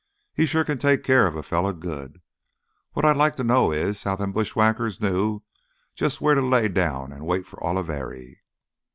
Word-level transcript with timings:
He 0.33 0.47
sure 0.47 0.63
can 0.63 0.79
take 0.79 1.03
care 1.03 1.27
of 1.27 1.35
a 1.35 1.43
fella 1.43 1.75
good. 1.75 2.21
What 2.93 3.05
I'd 3.05 3.17
like 3.17 3.35
to 3.35 3.43
know 3.43 3.71
is 3.71 4.01
how 4.01 4.15
them 4.15 4.31
bushwhackers 4.31 4.99
knew 4.99 5.43
jus' 5.93 6.19
where 6.19 6.33
to 6.33 6.41
lay 6.41 6.69
down 6.69 7.13
an' 7.13 7.23
wait 7.23 7.45
for 7.45 7.57
Oliveri." 7.63 8.41